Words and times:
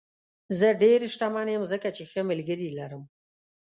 زه 0.59 0.67
ډېر 0.83 0.99
شتمن 1.13 1.47
یم 1.55 1.63
ځکه 1.71 1.87
چې 1.95 2.03
ښه 2.11 2.21
ملګري 2.29 2.69
لرم. 2.77 3.03